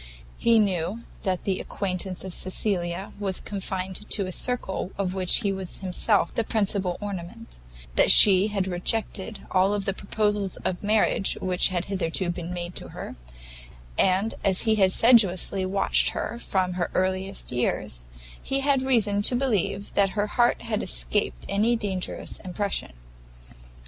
[0.39, 5.53] He knew that the acquaintance of Cecilia was confined to a circle of which he
[5.53, 7.59] was himself the principal ornament,
[7.97, 12.87] that she had rejected all the proposals of marriage which had hitherto been made to
[12.89, 13.15] her,
[13.95, 18.05] and, as he had sedulously watched her from her earliest years,
[18.41, 22.91] he had reason to believe that her heart had escaped any dangerous impression.